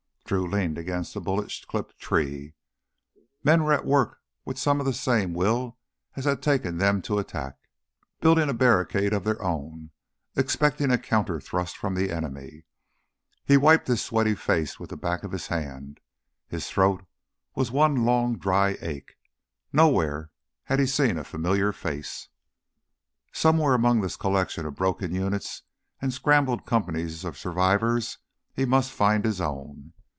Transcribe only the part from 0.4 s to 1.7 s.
leaned against a bullet